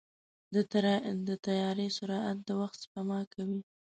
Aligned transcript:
د 1.27 1.29
طیارې 1.45 1.87
سرعت 1.97 2.37
د 2.43 2.49
وخت 2.61 2.77
سپما 2.83 3.19
کوي. 3.33 3.61